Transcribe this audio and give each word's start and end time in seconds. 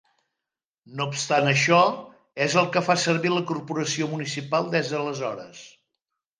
No 1.01 1.05
obstant 1.11 1.49
això, 1.49 1.81
és 2.47 2.57
el 2.63 2.71
que 2.77 2.83
fa 2.89 2.97
servir 3.03 3.35
la 3.35 3.45
corporació 3.53 4.11
municipal 4.17 4.75
des 4.77 4.93
d'aleshores. 4.97 5.65